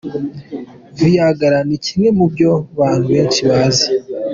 Viagra” 0.97 1.59
ni 1.67 1.77
kimwe 1.85 2.09
mu 2.17 2.25
byo 2.33 2.51
bantu 2.77 3.05
benshi 3.13 3.41
bazi. 3.49 3.87